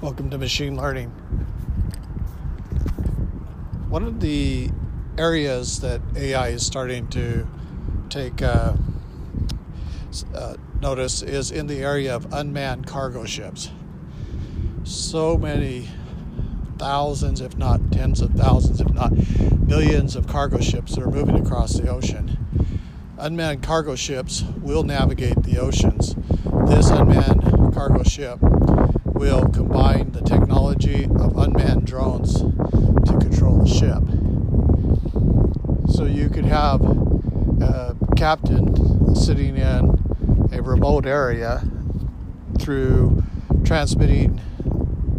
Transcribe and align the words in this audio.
Welcome 0.00 0.30
to 0.30 0.38
Machine 0.38 0.76
Learning. 0.78 1.10
One 3.90 4.02
of 4.02 4.20
the 4.20 4.70
areas 5.18 5.80
that 5.80 6.00
AI 6.16 6.48
is 6.48 6.64
starting 6.64 7.06
to 7.08 7.46
take 8.08 8.40
uh, 8.40 8.76
uh, 10.34 10.54
notice 10.80 11.20
is 11.20 11.50
in 11.50 11.66
the 11.66 11.82
area 11.82 12.16
of 12.16 12.32
unmanned 12.32 12.86
cargo 12.86 13.26
ships. 13.26 13.72
So 14.84 15.36
many 15.36 15.90
thousands, 16.78 17.42
if 17.42 17.58
not 17.58 17.92
tens 17.92 18.22
of 18.22 18.30
thousands, 18.30 18.80
if 18.80 18.88
not 18.94 19.12
millions 19.66 20.16
of 20.16 20.26
cargo 20.26 20.60
ships 20.60 20.94
that 20.94 21.02
are 21.04 21.10
moving 21.10 21.38
across 21.38 21.74
the 21.74 21.90
ocean. 21.90 22.38
Unmanned 23.18 23.62
cargo 23.62 23.96
ships 23.96 24.44
will 24.62 24.82
navigate 24.82 25.42
the 25.42 25.58
oceans. 25.58 26.14
This 26.66 26.88
unmanned 26.88 27.74
cargo 27.74 28.02
ship 28.02 28.38
will 29.20 29.46
combine 29.50 30.10
the 30.12 30.22
technology 30.22 31.04
of 31.04 31.36
unmanned 31.36 31.86
drones 31.86 32.40
to 32.40 33.18
control 33.20 33.58
the 33.58 33.68
ship. 33.68 34.02
So 35.94 36.06
you 36.06 36.30
could 36.30 36.46
have 36.46 36.80
a 36.80 37.94
captain 38.16 39.14
sitting 39.14 39.58
in 39.58 40.48
a 40.52 40.62
remote 40.62 41.04
area 41.04 41.62
through 42.58 43.22
transmitting 43.62 44.40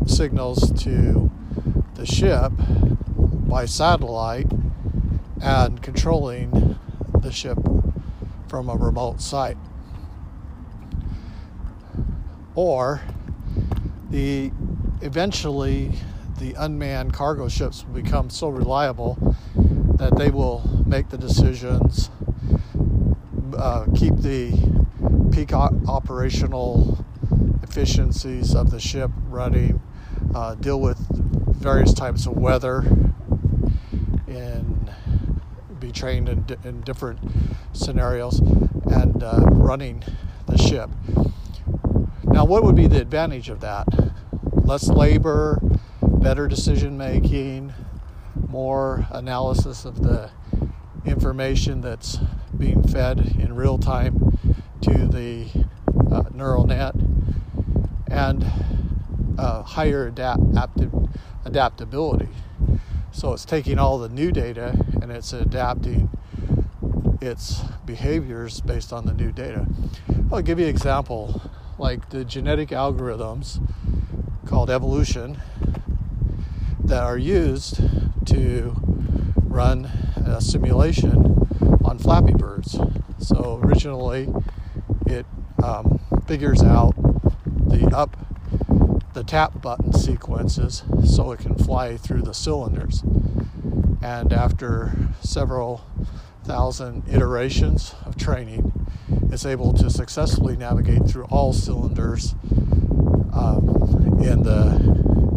signals 0.08 0.72
to 0.82 1.30
the 1.94 2.08
ship 2.08 2.52
by 3.48 3.66
satellite 3.66 4.52
and 5.44 5.80
controlling 5.84 6.80
the 7.20 7.32
ship 7.32 7.60
from 8.48 8.68
a 8.68 8.76
remote 8.76 9.22
site. 9.22 9.58
Or 12.56 13.02
the 14.12 14.52
eventually 15.02 15.92
the 16.40 16.54
unmanned 16.54 17.14
cargo 17.14 17.48
ships 17.48 17.86
will 17.86 18.02
become 18.02 18.30
so 18.30 18.50
reliable 18.50 19.18
that 19.98 20.16
they 20.18 20.30
will 20.30 20.84
make 20.86 21.10
the 21.10 21.18
decisions, 21.18 22.10
uh, 23.58 23.86
keep 23.96 24.16
the 24.18 24.52
peak 25.32 25.54
operational 25.54 27.06
efficiencies 27.64 28.54
of 28.54 28.70
the 28.72 28.80
ship 28.80 29.10
running, 29.30 29.82
uh, 30.36 30.56
deal 30.56 30.82
with 30.82 30.98
various 31.56 31.94
types 31.94 32.26
of 32.26 32.34
weather, 32.34 32.80
and 34.28 34.92
be 35.80 35.92
trained 35.92 36.28
in, 36.28 36.46
in 36.64 36.82
different 36.82 37.20
scenarios, 37.74 38.40
and 38.40 39.24
uh, 39.24 39.38
running 39.52 40.04
the 40.48 40.58
ship. 40.58 40.90
Now, 42.34 42.46
what 42.46 42.64
would 42.64 42.76
be 42.76 42.88
the 42.88 43.02
advantage 43.02 43.50
of 43.50 43.60
that? 43.60 43.88
Less 44.54 44.88
labor, 44.88 45.60
better 46.02 46.48
decision 46.48 46.98
making, 46.98 47.74
more 48.48 49.06
analysis 49.12 49.86
of 49.86 50.02
the 50.02 50.30
information 51.06 51.82
that's 51.82 52.20
being 52.58 52.84
fed 52.84 53.36
in 53.38 53.56
real 53.56 53.78
time 53.78 54.38
to 54.82 55.08
the 55.08 55.48
uh, 56.12 56.24
neural 56.34 56.66
net, 56.66 56.96
and 58.08 58.46
uh, 59.38 59.64
higher 59.64 60.08
adapt- 60.08 60.42
adaptability. 61.46 62.30
So 63.12 63.34
it's 63.34 63.46
taking 63.46 63.78
all 63.78 63.98
the 63.98 64.10
new 64.10 64.32
data 64.32 64.78
and 65.02 65.12
it's 65.12 65.34
adapting 65.34 66.10
its 67.22 67.62
behaviors 67.86 68.60
based 68.62 68.92
on 68.92 69.06
the 69.06 69.14
new 69.14 69.32
data. 69.32 69.68
I'll 70.32 70.42
give 70.42 70.60
you 70.60 70.66
an 70.66 70.72
example 70.72 71.42
like 71.78 72.10
the 72.10 72.26
genetic 72.26 72.70
algorithms 72.70 73.62
called 74.46 74.70
evolution 74.70 75.40
that 76.84 77.04
are 77.04 77.18
used 77.18 77.80
to 78.26 78.76
run 79.44 79.86
a 80.26 80.42
simulation 80.42 81.48
on 81.86 82.00
Flappy 82.00 82.34
Birds. 82.34 82.78
So 83.20 83.60
originally, 83.64 84.34
it 85.06 85.26
um, 85.64 86.00
figures 86.28 86.64
out 86.64 86.96
the 87.46 87.90
up, 87.96 88.18
the 89.14 89.24
tap 89.24 89.62
button 89.62 89.94
sequences 89.94 90.84
so 91.06 91.32
it 91.32 91.40
can 91.40 91.56
fly 91.56 91.98
through 91.98 92.24
the 92.24 92.34
cylinders. 92.34 93.04
And 94.02 94.34
after 94.34 94.94
several 95.22 95.86
thousand 96.44 97.04
iterations 97.10 97.96
of 98.06 98.18
training, 98.18 98.72
is 99.32 99.46
able 99.46 99.74
to 99.74 99.90
successfully 99.90 100.56
navigate 100.58 101.08
through 101.08 101.26
all 101.26 101.54
cylinders 101.54 102.36
um, 103.34 104.20
in 104.24 104.44
the 104.44 104.76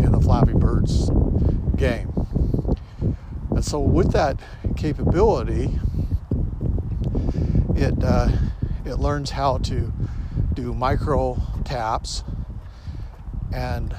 in 0.05 0.13
the 0.13 0.21
Flappy 0.21 0.53
Birds 0.53 1.11
game. 1.77 2.13
And 3.51 3.65
so, 3.65 3.79
with 3.81 4.13
that 4.13 4.41
capability, 4.77 5.79
it 7.77 8.03
uh, 8.03 8.29
it 8.85 8.97
learns 8.97 9.31
how 9.31 9.59
to 9.59 9.93
do 10.53 10.75
micro 10.75 11.41
taps 11.65 12.25
and 13.53 13.95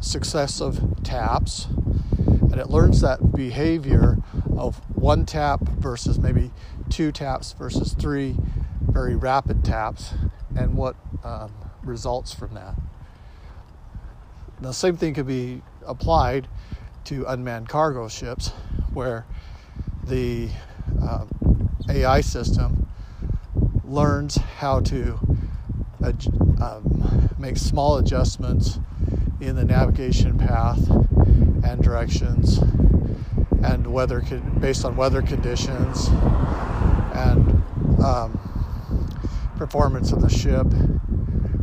successive 0.00 0.80
taps, 1.02 1.66
and 1.66 2.56
it 2.56 2.68
learns 2.68 3.00
that 3.00 3.32
behavior 3.34 4.18
of 4.56 4.80
one 5.02 5.26
tap 5.26 5.60
versus 5.60 6.16
maybe 6.20 6.52
two 6.88 7.10
taps 7.10 7.52
versus 7.54 7.92
three 7.92 8.36
very 8.82 9.16
rapid 9.16 9.64
taps 9.64 10.14
and 10.54 10.76
what 10.76 10.94
um, 11.24 11.52
results 11.82 12.32
from 12.32 12.54
that. 12.54 12.76
The 14.60 14.70
same 14.70 14.96
thing 14.96 15.14
could 15.14 15.26
be 15.26 15.60
applied 15.84 16.46
to 17.06 17.24
unmanned 17.26 17.68
cargo 17.68 18.06
ships 18.06 18.50
where 18.94 19.26
the 20.04 20.50
uh, 21.02 21.26
AI 21.90 22.20
system 22.20 22.86
learns 23.84 24.36
how 24.36 24.78
to 24.78 25.18
um, 26.62 27.28
make 27.40 27.56
small 27.56 27.98
adjustments 27.98 28.78
in 29.40 29.56
the 29.56 29.64
navigation 29.64 30.38
path 30.38 30.88
and 31.64 31.82
directions 31.82 32.60
and 33.62 33.86
weather 33.86 34.22
based 34.58 34.84
on 34.84 34.96
weather 34.96 35.22
conditions 35.22 36.08
and 37.14 37.62
um, 38.04 38.38
performance 39.56 40.12
of 40.12 40.20
the 40.20 40.28
ship 40.28 40.66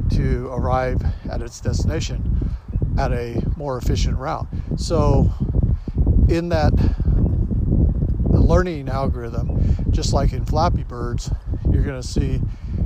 to 0.09 0.48
arrive 0.48 1.02
at 1.30 1.42
its 1.42 1.59
destination 1.59 2.56
at 2.98 3.12
a 3.12 3.42
more 3.56 3.78
efficient 3.78 4.18
route. 4.18 4.48
So, 4.78 5.32
in 6.28 6.50
that 6.50 6.72
learning 8.26 8.90
algorithm, 8.90 9.92
just 9.92 10.14
like 10.14 10.34
in 10.34 10.46
Flappy 10.46 10.84
Birds, 10.84 11.32
you're 11.72 11.84
going 11.84 12.02
to 12.02 12.08
see 12.08 12.42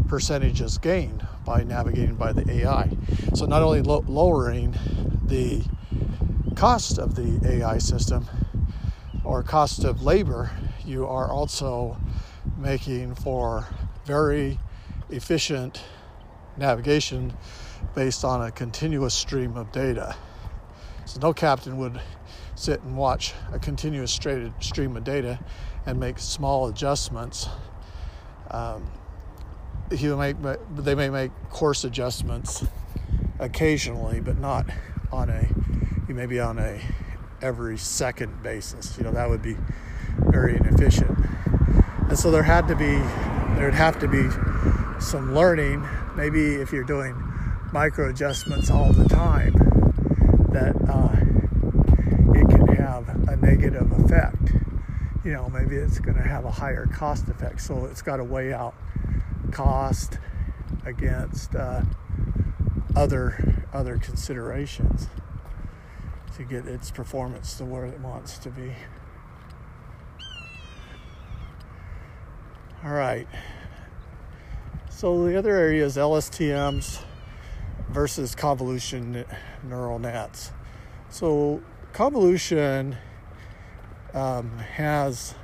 percentages 0.08 0.78
gained 0.78 1.26
by 1.46 1.64
navigating 1.64 2.16
by 2.16 2.34
the 2.34 2.50
AI. 2.50 2.90
So, 3.34 3.46
not 3.46 3.62
only 3.62 3.82
lo- 3.82 4.04
lowering 4.08 4.76
the 5.26 5.64
cost 6.56 7.00
of 7.00 7.16
the 7.16 7.40
AI 7.44 7.78
system 7.78 8.28
or 9.24 9.44
cost 9.44 9.84
of 9.84 10.04
labor, 10.04 10.52
you 10.86 11.06
are 11.06 11.32
also 11.32 11.98
making 12.58 13.16
for 13.16 13.68
very 14.06 14.60
efficient 15.10 15.82
navigation 16.58 17.34
based 17.96 18.24
on 18.24 18.42
a 18.42 18.52
continuous 18.52 19.14
stream 19.14 19.56
of 19.56 19.72
data. 19.72 20.16
So, 21.06 21.20
no 21.20 21.34
captain 21.34 21.78
would 21.78 22.00
sit 22.56 22.82
and 22.82 22.98
watch 22.98 23.34
a 23.52 23.60
continuous 23.60 24.12
stream 24.12 24.98
of 24.98 25.04
data 25.04 25.40
and 25.86 26.00
make 26.00 26.20
small 26.20 26.68
adjustments. 26.68 27.48
Um, 28.52 28.90
he 29.92 30.08
make, 30.08 30.38
they 30.76 30.96
may 30.96 31.10
make 31.10 31.32
course 31.50 31.84
adjustments 31.84 32.66
occasionally, 33.40 34.22
but 34.22 34.38
not 34.40 34.66
on 35.12 35.30
a, 35.30 35.48
you 36.08 36.16
may 36.16 36.26
be 36.26 36.40
on 36.40 36.58
a 36.58 36.80
every 37.44 37.78
second 37.78 38.42
basis. 38.42 38.98
You 38.98 39.04
know, 39.04 39.12
that 39.12 39.30
would 39.30 39.42
be 39.42 39.58
very 40.18 40.56
inefficient. 40.56 41.16
And 42.10 42.18
so 42.18 42.32
there 42.32 42.44
had 42.44 42.68
to 42.70 42.76
be, 42.76 42.96
there'd 43.60 43.74
have 43.74 44.00
to 44.00 44.08
be 44.08 44.30
some 45.00 45.36
learning, 45.36 45.86
maybe 46.16 46.56
if 46.56 46.72
you're 46.72 46.86
doing 46.86 47.16
micro 47.74 48.10
adjustments 48.10 48.72
all 48.72 48.94
the 48.94 49.08
time, 49.10 49.54
that 50.52 50.76
uh, 50.88 51.18
it 52.40 52.50
can 52.50 52.68
have 52.76 53.10
a 53.28 53.36
negative 53.36 53.92
effect. 54.04 54.54
You 55.26 55.34
know, 55.34 55.50
maybe 55.50 55.76
it's 55.76 56.00
going 56.00 56.18
to 56.18 56.24
have 56.24 56.46
a 56.46 56.52
higher 56.52 56.86
cost 56.86 57.28
effect. 57.28 57.62
So 57.62 57.86
it's 57.86 58.02
got 58.02 58.18
to 58.18 58.24
weigh 58.24 58.54
out 58.54 58.76
cost 59.52 60.18
against 60.86 61.56
uh, 61.56 61.82
other 62.96 63.66
other 63.74 63.98
considerations 63.98 65.08
to 66.38 66.44
get 66.44 66.66
its 66.66 66.92
performance 66.92 67.56
to 67.58 67.66
where 67.66 67.86
it 67.86 68.00
wants 68.00 68.38
to 68.40 68.50
be. 68.50 68.74
All 72.84 72.92
right. 72.92 73.28
So 74.90 75.26
the 75.26 75.38
other 75.38 75.56
area 75.56 75.86
is 75.86 75.98
LSTMs, 75.98 77.04
versus 77.94 78.34
convolution 78.34 79.24
neural 79.64 80.00
nets. 80.00 80.52
So, 81.10 81.62
convolution 81.94 82.98
um, 84.14 84.58
has 84.58 85.36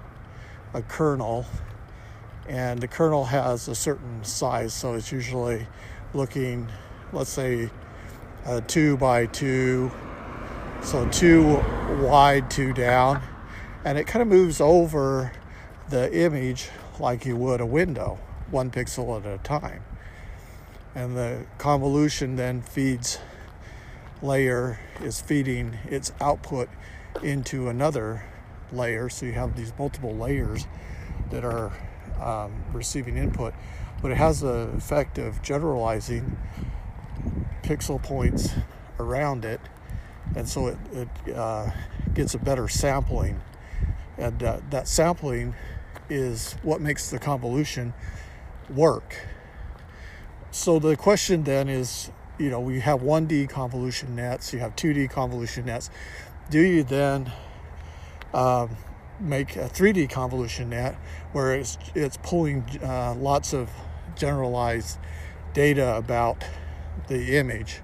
a 0.73 0.81
kernel, 0.81 1.45
and 2.47 2.81
the 2.81 2.87
kernel 2.87 3.25
has 3.25 3.67
a 3.67 3.75
certain 3.75 4.23
size, 4.23 4.73
so 4.73 4.95
it's 4.95 5.11
usually 5.11 5.67
looking, 6.13 6.67
let's 7.13 7.29
say, 7.29 7.69
a 8.45 8.61
two 8.61 8.97
by 8.97 9.27
two, 9.27 9.91
so 10.81 11.07
two 11.09 11.63
wide, 12.01 12.49
two 12.49 12.73
down, 12.73 13.21
and 13.85 13.97
it 13.97 14.07
kind 14.07 14.21
of 14.21 14.27
moves 14.27 14.59
over 14.61 15.31
the 15.89 16.13
image 16.15 16.69
like 16.99 17.25
you 17.25 17.35
would 17.35 17.61
a 17.61 17.65
window, 17.65 18.19
one 18.51 18.71
pixel 18.71 19.19
at 19.19 19.25
a 19.25 19.37
time. 19.43 19.83
And 20.95 21.15
the 21.15 21.45
convolution 21.57 22.35
then 22.35 22.61
feeds 22.61 23.19
layer 24.21 24.79
is 25.01 25.21
feeding 25.21 25.77
its 25.85 26.11
output 26.19 26.69
into 27.23 27.69
another 27.69 28.25
layer. 28.71 29.09
So 29.09 29.25
you 29.25 29.33
have 29.33 29.55
these 29.55 29.73
multiple 29.77 30.15
layers 30.15 30.65
that 31.31 31.45
are 31.45 31.71
um, 32.19 32.51
receiving 32.73 33.17
input, 33.17 33.53
but 34.01 34.11
it 34.11 34.17
has 34.17 34.41
the 34.41 34.69
effect 34.75 35.17
of 35.17 35.41
generalizing 35.41 36.37
pixel 37.63 38.01
points 38.01 38.49
around 38.99 39.45
it, 39.45 39.61
and 40.35 40.47
so 40.47 40.67
it, 40.67 40.77
it 40.93 41.35
uh, 41.35 41.71
gets 42.13 42.33
a 42.33 42.37
better 42.37 42.67
sampling. 42.67 43.41
And 44.17 44.41
uh, 44.43 44.59
that 44.69 44.87
sampling 44.87 45.55
is 46.09 46.53
what 46.63 46.81
makes 46.81 47.09
the 47.09 47.19
convolution 47.19 47.93
work. 48.69 49.15
So 50.51 50.79
the 50.79 50.95
question 50.95 51.43
then 51.43 51.69
is, 51.69 52.11
you 52.37 52.49
know, 52.49 52.59
we 52.59 52.79
have 52.79 53.01
1D 53.01 53.49
convolution 53.49 54.15
nets, 54.15 54.53
you 54.53 54.59
have 54.59 54.75
2D 54.75 55.09
convolution 55.09 55.65
nets. 55.65 55.89
Do 56.49 56.59
you 56.59 56.83
then 56.83 57.31
um, 58.33 58.75
make 59.19 59.55
a 59.55 59.69
3D 59.69 60.09
convolution 60.09 60.69
net 60.69 60.95
where 61.31 61.53
it's 61.53 61.77
it's 61.93 62.17
pulling 62.17 62.63
uh, 62.81 63.15
lots 63.15 63.53
of 63.53 63.69
generalized 64.15 64.97
data 65.53 65.95
about 65.95 66.43
the 67.07 67.37
image 67.37 67.81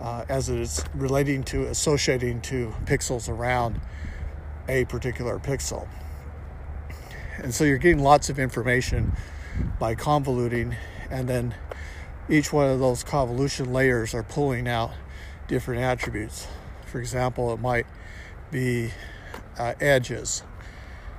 uh, 0.00 0.24
as 0.28 0.48
it 0.48 0.58
is 0.58 0.84
relating 0.94 1.42
to 1.44 1.64
associating 1.64 2.40
to 2.42 2.74
pixels 2.84 3.28
around 3.28 3.80
a 4.68 4.84
particular 4.86 5.38
pixel. 5.38 5.88
And 7.38 7.54
so 7.54 7.64
you're 7.64 7.78
getting 7.78 8.02
lots 8.02 8.30
of 8.30 8.38
information 8.38 9.12
by 9.78 9.94
convoluting, 9.94 10.76
and 11.10 11.28
then 11.28 11.54
each 12.28 12.52
one 12.52 12.68
of 12.68 12.80
those 12.80 13.04
convolution 13.04 13.72
layers 13.72 14.14
are 14.14 14.22
pulling 14.22 14.66
out 14.66 14.92
different 15.48 15.80
attributes. 15.82 16.46
For 16.86 16.98
example, 16.98 17.52
it 17.52 17.60
might 17.60 17.86
be 18.50 18.90
uh, 19.58 19.74
edges, 19.80 20.42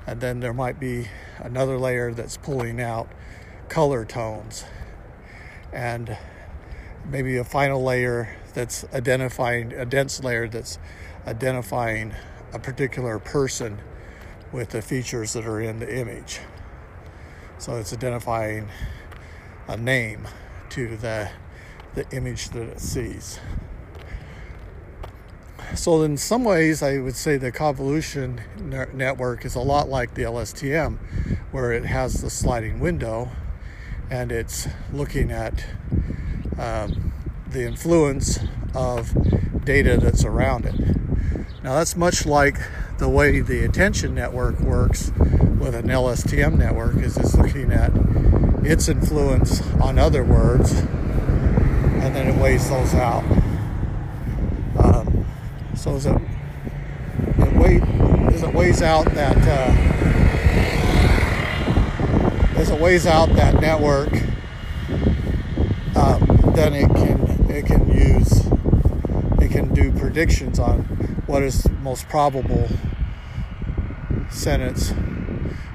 and 0.05 0.19
then 0.21 0.39
there 0.39 0.53
might 0.53 0.79
be 0.79 1.07
another 1.39 1.77
layer 1.77 2.13
that's 2.13 2.37
pulling 2.37 2.81
out 2.81 3.07
color 3.69 4.05
tones, 4.05 4.65
and 5.71 6.17
maybe 7.09 7.37
a 7.37 7.43
final 7.43 7.83
layer 7.83 8.35
that's 8.57 8.83
identifying 8.91 9.71
a 9.71 9.85
dense 9.85 10.23
layer 10.23 10.47
that's 10.47 10.79
identifying 11.27 12.11
a 12.53 12.57
particular 12.57 13.19
person 13.19 13.77
with 14.51 14.71
the 14.71 14.81
features 14.81 15.33
that 15.33 15.45
are 15.45 15.61
in 15.61 15.77
the 15.77 15.95
image. 15.95 16.39
So 17.59 17.75
it's 17.75 17.93
identifying 17.93 18.69
a 19.67 19.77
name 19.77 20.27
to 20.71 20.97
the 20.97 21.29
the 21.93 22.09
image 22.09 22.49
that 22.49 22.63
it 22.63 22.79
sees. 22.79 23.39
So 25.75 26.01
in 26.01 26.17
some 26.17 26.43
ways, 26.43 26.81
I 26.81 26.97
would 26.97 27.15
say 27.15 27.37
the 27.37 27.51
convolution 27.51 28.41
network 28.91 29.45
is 29.45 29.53
a 29.53 29.59
lot 29.59 29.87
like 29.87 30.15
the 30.15 30.23
LSTM, 30.23 30.97
where 31.51 31.71
it 31.73 31.85
has 31.85 32.21
the 32.21 32.31
sliding 32.31 32.79
window, 32.79 33.29
and 34.09 34.31
it's 34.31 34.67
looking 34.91 35.29
at 35.31 35.63
um, 36.57 37.06
the 37.57 37.65
influence 37.65 38.39
of 38.75 39.65
data 39.65 39.97
that's 39.97 40.23
around 40.23 40.63
it. 40.65 40.75
Now 41.63 41.73
that's 41.73 41.95
much 41.95 42.27
like 42.27 42.59
the 42.99 43.09
way 43.09 43.39
the 43.39 43.65
attention 43.65 44.13
network 44.13 44.59
works 44.59 45.11
with 45.59 45.73
an 45.73 45.87
LSTM 45.87 46.55
network 46.55 46.97
is 46.97 47.17
it's 47.17 47.33
looking 47.35 47.71
at 47.71 47.91
its 48.63 48.87
influence 48.87 49.63
on 49.81 49.97
other 49.97 50.23
words 50.23 50.71
and 50.71 52.15
then 52.15 52.27
it 52.27 52.35
weighs 52.39 52.69
those 52.69 52.93
out. 52.93 53.23
Um, 54.77 55.25
so 55.75 55.95
as 55.95 56.05
it, 56.05 56.15
it, 57.39 58.43
it 58.43 58.53
weighs 58.53 58.83
out 58.83 59.05
that 59.15 59.35
uh, 59.35 59.71
as 62.59 62.69
it 62.69 62.79
weighs 62.79 63.07
out 63.07 63.29
that 63.29 63.59
network, 63.59 64.13
um, 65.95 66.53
then 66.53 66.75
it 66.75 66.87
can 66.89 67.26
it 67.57 67.65
can 67.65 67.89
use 67.91 68.45
it 69.41 69.51
can 69.51 69.73
do 69.73 69.91
predictions 69.91 70.59
on 70.59 70.79
what 71.25 71.41
is 71.41 71.67
most 71.81 72.07
probable 72.07 72.67
sentence 74.29 74.93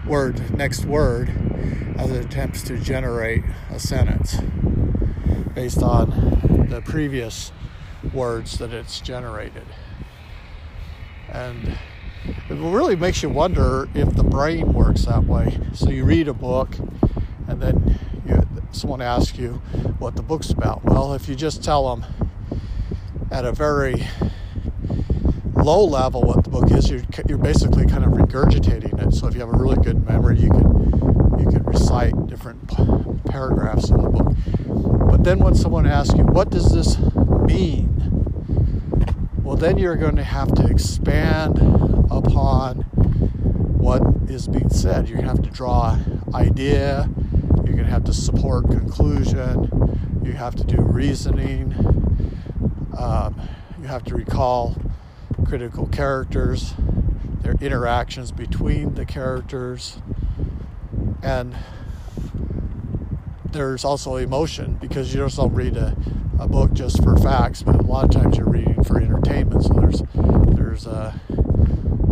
word 0.06 0.56
next 0.56 0.84
word 0.84 1.28
as 1.98 2.10
it 2.10 2.24
attempts 2.24 2.62
to 2.62 2.78
generate 2.78 3.42
a 3.70 3.78
sentence 3.78 4.36
based 5.54 5.82
on 5.82 6.66
the 6.70 6.80
previous 6.82 7.52
words 8.12 8.58
that 8.58 8.72
it's 8.72 9.00
generated. 9.00 9.66
And 11.28 11.78
it 12.26 12.54
really 12.54 12.96
makes 12.96 13.22
you 13.22 13.28
wonder 13.28 13.88
if 13.94 14.14
the 14.14 14.24
brain 14.24 14.72
works 14.72 15.04
that 15.04 15.24
way. 15.24 15.58
So 15.74 15.90
you 15.90 16.04
read 16.04 16.28
a 16.28 16.34
book 16.34 16.76
and 17.48 17.60
then 17.60 17.98
you, 18.26 18.46
someone 18.72 19.00
asks 19.00 19.38
you 19.38 19.54
what 19.98 20.16
the 20.16 20.22
book's 20.22 20.50
about 20.50 20.84
well 20.84 21.14
if 21.14 21.28
you 21.28 21.34
just 21.34 21.62
tell 21.62 21.94
them 21.94 22.04
at 23.30 23.44
a 23.44 23.52
very 23.52 24.06
low 25.62 25.84
level 25.84 26.22
what 26.22 26.42
the 26.44 26.50
book 26.50 26.70
is, 26.72 26.90
you're, 26.90 27.02
you're 27.28 27.38
basically 27.38 27.86
kind 27.86 28.04
of 28.04 28.12
regurgitating 28.12 29.06
it. 29.06 29.14
So 29.14 29.28
if 29.28 29.34
you 29.34 29.40
have 29.40 29.48
a 29.48 29.56
really 29.56 29.82
good 29.82 30.06
memory, 30.08 30.38
you 30.38 30.50
can 30.50 31.38
you 31.38 31.46
can 31.50 31.62
recite 31.64 32.14
different 32.26 32.68
paragraphs 33.24 33.88
in 33.88 34.02
the 34.02 34.08
book. 34.08 34.32
But 35.10 35.24
then 35.24 35.38
when 35.38 35.54
someone 35.54 35.86
asks 35.86 36.14
you, 36.16 36.24
what 36.24 36.50
does 36.50 36.74
this 36.74 36.98
mean? 37.46 37.88
Well, 39.42 39.56
then 39.56 39.78
you're 39.78 39.96
going 39.96 40.16
to 40.16 40.24
have 40.24 40.52
to 40.54 40.66
expand 40.66 41.58
upon 42.10 42.76
what 43.78 44.02
is 44.28 44.48
being 44.48 44.70
said. 44.70 45.06
To 45.08 45.16
have 45.22 45.42
to 45.42 45.50
draw 45.50 45.98
idea. 46.34 47.08
You're 47.64 47.74
going 47.74 47.86
to 47.86 47.92
have 47.92 48.04
to 48.04 48.12
support 48.12 48.66
conclusion. 48.66 50.20
You 50.24 50.32
have 50.32 50.54
to 50.56 50.64
do 50.64 50.80
reasoning. 50.80 51.74
Um, 52.96 53.40
you 53.80 53.88
have 53.88 54.04
to 54.04 54.14
recall 54.14 54.76
critical 55.46 55.86
characters, 55.86 56.74
their 57.42 57.54
interactions 57.60 58.32
between 58.32 58.94
the 58.94 59.04
characters, 59.04 59.98
and 61.22 61.56
there's 63.50 63.84
also 63.84 64.16
emotion 64.16 64.78
because 64.80 65.12
you 65.12 65.20
don't 65.20 65.54
read 65.54 65.76
a, 65.76 65.96
a 66.38 66.48
book 66.48 66.72
just 66.72 67.02
for 67.02 67.16
facts, 67.16 67.62
but 67.62 67.76
a 67.76 67.82
lot 67.82 68.04
of 68.04 68.10
times 68.10 68.36
you're 68.36 68.48
reading 68.48 68.82
for 68.84 69.00
entertainment. 69.00 69.62
So 69.62 69.74
there's 69.74 70.02
there's 70.56 70.86
uh, 70.86 71.12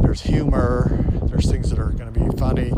there's 0.02 0.20
humor, 0.22 0.90
there's 1.24 1.50
things 1.50 1.70
that 1.70 1.78
are 1.78 1.90
going 1.90 2.12
to 2.12 2.20
be 2.20 2.36
funny, 2.36 2.72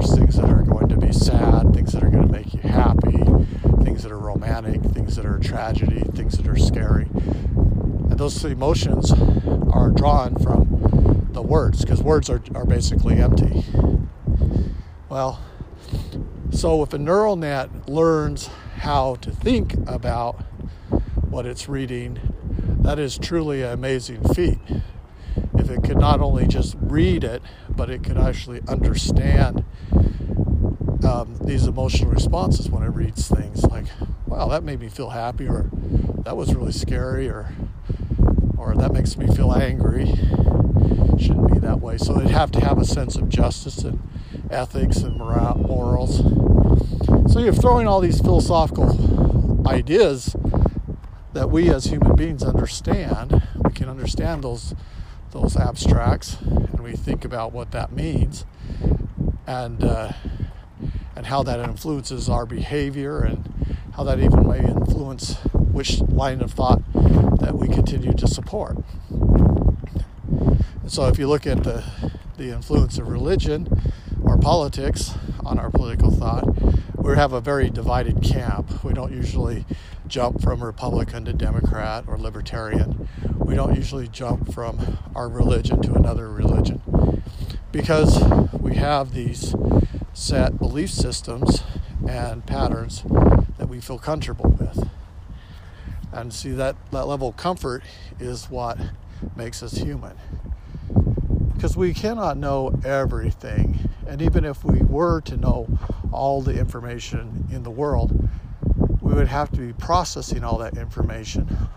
there's 0.00 0.14
things 0.16 0.36
that 0.36 0.48
are 0.48 0.62
going 0.62 0.88
to 0.88 0.96
be 0.96 1.12
sad, 1.12 1.74
things 1.74 1.92
that 1.92 2.02
are 2.02 2.08
going 2.08 2.26
to 2.26 2.32
make 2.32 2.54
you 2.54 2.60
happy, 2.60 3.18
things 3.84 4.02
that 4.02 4.10
are 4.10 4.18
romantic, 4.18 4.80
things 4.92 5.14
that 5.16 5.26
are 5.26 5.38
tragedy, 5.38 6.00
things 6.14 6.38
that 6.38 6.48
are 6.48 6.56
scary. 6.56 7.06
And 7.12 8.18
those 8.18 8.42
emotions 8.46 9.12
are 9.12 9.90
drawn 9.90 10.36
from 10.36 11.28
the 11.32 11.42
words 11.42 11.84
because 11.84 12.02
words 12.02 12.30
are, 12.30 12.40
are 12.54 12.64
basically 12.64 13.20
empty. 13.20 13.62
Well, 15.10 15.38
so 16.50 16.82
if 16.82 16.94
a 16.94 16.98
neural 16.98 17.36
net 17.36 17.86
learns 17.86 18.48
how 18.78 19.16
to 19.16 19.30
think 19.30 19.74
about 19.86 20.40
what 21.28 21.44
it's 21.44 21.68
reading, 21.68 22.18
that 22.80 22.98
is 22.98 23.18
truly 23.18 23.60
an 23.62 23.72
amazing 23.72 24.24
feat. 24.32 24.60
If 25.58 25.68
it 25.68 25.84
could 25.84 25.98
not 25.98 26.20
only 26.20 26.46
just 26.46 26.74
read 26.80 27.22
it, 27.22 27.42
but 27.68 27.90
it 27.90 28.02
could 28.02 28.16
actually 28.16 28.62
understand 28.66 29.64
um, 31.04 31.36
these 31.44 31.66
emotional 31.66 32.10
responses 32.10 32.70
when 32.70 32.82
it 32.82 32.90
reads 32.90 33.28
things 33.28 33.64
like, 33.64 33.86
wow, 34.26 34.48
that 34.48 34.62
made 34.62 34.80
me 34.80 34.88
feel 34.88 35.10
happy, 35.10 35.46
or 35.48 35.70
that 36.24 36.36
was 36.36 36.54
really 36.54 36.72
scary, 36.72 37.28
or 37.28 37.52
or 38.56 38.74
that 38.76 38.92
makes 38.92 39.16
me 39.16 39.26
feel 39.34 39.52
angry. 39.52 40.06
Shouldn't 41.18 41.52
be 41.52 41.58
that 41.60 41.80
way. 41.80 41.98
So 41.98 42.12
they'd 42.14 42.30
have 42.30 42.50
to 42.52 42.60
have 42.60 42.78
a 42.78 42.84
sense 42.84 43.16
of 43.16 43.28
justice 43.28 43.78
and 43.78 44.00
ethics 44.50 44.98
and 44.98 45.16
morals. 45.16 46.18
So 47.32 47.40
you're 47.40 47.52
throwing 47.52 47.86
all 47.86 48.00
these 48.00 48.20
philosophical 48.20 49.66
ideas 49.66 50.34
that 51.32 51.50
we 51.50 51.70
as 51.70 51.84
human 51.86 52.16
beings 52.16 52.42
understand. 52.42 53.42
We 53.64 53.70
can 53.72 53.88
understand 53.88 54.44
those 54.44 54.74
those 55.32 55.56
abstracts, 55.56 56.40
and 56.40 56.80
we 56.80 56.92
think 56.92 57.24
about 57.24 57.52
what 57.52 57.70
that 57.70 57.92
means, 57.92 58.44
and 59.50 59.82
uh, 59.82 60.12
and 61.16 61.26
how 61.26 61.42
that 61.42 61.58
influences 61.58 62.28
our 62.28 62.46
behavior, 62.46 63.18
and 63.18 63.76
how 63.94 64.04
that 64.04 64.20
even 64.20 64.48
may 64.48 64.60
influence 64.60 65.34
which 65.52 66.00
line 66.02 66.40
of 66.40 66.52
thought 66.52 66.80
that 67.40 67.56
we 67.56 67.66
continue 67.66 68.12
to 68.12 68.28
support. 68.28 68.76
So, 70.86 71.08
if 71.08 71.18
you 71.18 71.26
look 71.26 71.48
at 71.48 71.64
the 71.64 71.84
the 72.36 72.52
influence 72.52 72.96
of 72.98 73.08
religion 73.08 73.66
or 74.22 74.38
politics 74.38 75.14
on 75.44 75.58
our 75.58 75.70
political 75.70 76.12
thought, 76.12 76.44
we 76.96 77.16
have 77.16 77.32
a 77.32 77.40
very 77.40 77.70
divided 77.70 78.22
camp. 78.22 78.84
We 78.84 78.92
don't 78.92 79.12
usually 79.12 79.66
jump 80.06 80.42
from 80.42 80.62
Republican 80.62 81.24
to 81.24 81.32
Democrat 81.32 82.04
or 82.06 82.16
Libertarian. 82.18 83.08
We 83.36 83.56
don't 83.56 83.74
usually 83.74 84.06
jump 84.06 84.54
from 84.54 84.98
our 85.16 85.28
religion 85.28 85.82
to 85.82 85.94
another 85.94 86.30
religion 86.30 86.80
because 87.72 88.22
we 88.52 88.74
have 88.74 89.14
these 89.14 89.54
set 90.12 90.58
belief 90.58 90.90
systems 90.90 91.62
and 92.08 92.44
patterns 92.44 93.02
that 93.58 93.68
we 93.68 93.80
feel 93.80 93.98
comfortable 93.98 94.50
with. 94.50 94.88
And 96.12 96.32
see 96.32 96.50
that, 96.52 96.76
that 96.90 97.06
level 97.06 97.28
of 97.28 97.36
comfort 97.36 97.82
is 98.18 98.50
what 98.50 98.78
makes 99.36 99.62
us 99.62 99.74
human. 99.74 100.16
Because 101.54 101.76
we 101.76 101.94
cannot 101.94 102.36
know 102.36 102.72
everything. 102.84 103.90
And 104.06 104.20
even 104.20 104.44
if 104.44 104.64
we 104.64 104.80
were 104.80 105.20
to 105.22 105.36
know 105.36 105.68
all 106.10 106.42
the 106.42 106.58
information 106.58 107.46
in 107.52 107.62
the 107.62 107.70
world, 107.70 108.28
we 109.00 109.12
would 109.12 109.28
have 109.28 109.52
to 109.52 109.58
be 109.58 109.72
processing 109.72 110.42
all 110.42 110.58
that 110.58 110.76
information. 110.76 111.68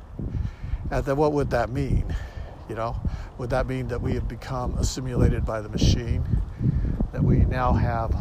And 0.90 1.06
then 1.06 1.18
what 1.18 1.34
would 1.34 1.52
that 1.52 1.70
mean? 1.70 2.16
You 2.70 2.76
know, 2.76 2.96
would 3.38 3.50
that 3.50 3.68
mean 3.68 3.88
that 3.90 4.02
we 4.02 4.14
have 4.14 4.28
become 4.28 4.78
assimilated 4.78 5.46
by 5.46 5.62
the 5.62 5.70
machine? 5.70 6.24
That 7.12 7.24
we 7.24 7.40
now 7.40 7.74
have 7.74 8.16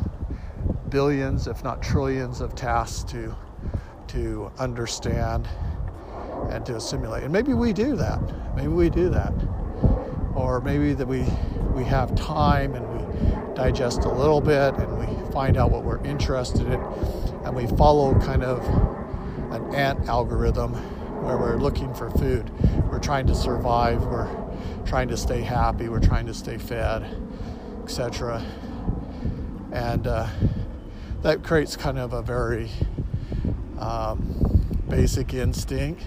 billions, 0.90 1.46
if 1.46 1.62
not 1.62 1.82
trillions, 1.82 2.40
of 2.40 2.54
tasks 2.54 3.10
to 3.12 3.34
to 4.08 4.50
understand 4.58 5.48
and 6.50 6.66
to 6.66 6.76
assimilate. 6.76 7.22
And 7.22 7.32
maybe 7.32 7.54
we 7.54 7.72
do 7.72 7.96
that. 7.96 8.20
Maybe 8.56 8.68
we 8.68 8.90
do 8.90 9.08
that. 9.10 9.32
Or 10.34 10.60
maybe 10.60 10.92
that 10.92 11.06
we 11.06 11.24
we 11.74 11.84
have 11.84 12.14
time 12.14 12.74
and 12.74 12.86
we 12.88 13.54
digest 13.54 14.04
a 14.04 14.08
little 14.08 14.40
bit 14.40 14.74
and 14.74 14.98
we 14.98 15.32
find 15.32 15.56
out 15.56 15.70
what 15.70 15.84
we're 15.84 16.04
interested 16.04 16.66
in 16.66 16.80
and 17.44 17.54
we 17.54 17.66
follow 17.76 18.18
kind 18.20 18.42
of 18.42 18.60
an 19.52 19.74
ant 19.74 20.08
algorithm 20.08 20.74
where 21.22 21.36
we're 21.36 21.56
looking 21.56 21.94
for 21.94 22.10
food. 22.10 22.50
We're 22.90 22.98
trying 22.98 23.28
to 23.28 23.34
survive, 23.34 24.04
we're 24.04 24.28
trying 24.84 25.08
to 25.08 25.16
stay 25.16 25.40
happy, 25.40 25.88
we're 25.88 26.00
trying 26.00 26.26
to 26.26 26.34
stay 26.34 26.58
fed, 26.58 27.16
etc. 27.84 28.44
And 29.70 30.06
uh, 30.06 30.26
that 31.22 31.44
creates 31.44 31.76
kind 31.76 31.98
of 31.98 32.12
a 32.12 32.22
very 32.22 32.70
um, 33.78 34.66
basic 34.88 35.32
instinct. 35.32 36.02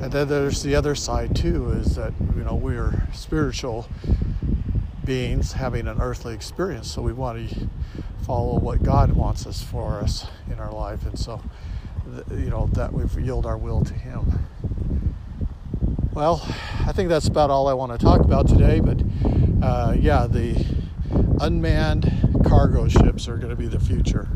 And 0.00 0.10
then 0.10 0.28
there's 0.28 0.62
the 0.62 0.74
other 0.74 0.96
side 0.96 1.36
too, 1.36 1.70
is 1.70 1.94
that 1.94 2.12
you 2.34 2.42
know 2.42 2.56
we're 2.56 3.06
spiritual 3.12 3.88
beings 5.04 5.52
having 5.52 5.86
an 5.86 6.00
earthly 6.00 6.34
experience, 6.34 6.90
so 6.90 7.00
we 7.00 7.12
want 7.12 7.48
to 7.48 7.68
follow 8.26 8.58
what 8.58 8.82
God 8.82 9.12
wants 9.12 9.46
us 9.46 9.62
for 9.62 10.00
us 10.00 10.26
in 10.50 10.58
our 10.58 10.72
life, 10.72 11.06
and 11.06 11.18
so 11.18 11.40
you 12.30 12.50
know, 12.50 12.66
that 12.72 12.92
we've 12.92 13.18
yield 13.18 13.46
our 13.46 13.56
will 13.56 13.84
to 13.84 13.94
Him. 13.94 14.46
Well, 16.12 16.42
I 16.86 16.92
think 16.92 17.08
that's 17.08 17.28
about 17.28 17.50
all 17.50 17.68
I 17.68 17.72
want 17.72 17.92
to 17.92 17.98
talk 17.98 18.20
about 18.20 18.48
today, 18.48 18.80
but 18.80 19.00
uh, 19.62 19.94
yeah, 19.98 20.26
the 20.26 20.64
unmanned 21.40 22.42
cargo 22.44 22.88
ships 22.88 23.28
are 23.28 23.36
going 23.36 23.50
to 23.50 23.56
be 23.56 23.66
the 23.66 23.80
future. 23.80 24.28